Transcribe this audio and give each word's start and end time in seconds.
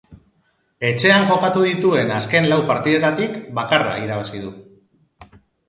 Etxean 0.87 1.27
jokatu 1.31 1.65
dituen 1.65 2.15
azken 2.17 2.49
lau 2.53 2.59
partidetatik 2.73 3.39
bakarra 3.61 3.95
irabazi 4.09 4.45
du. 4.49 4.53